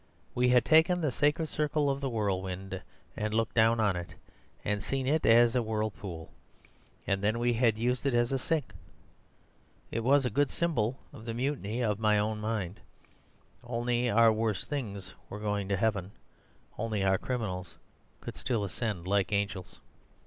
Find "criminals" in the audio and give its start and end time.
17.19-17.77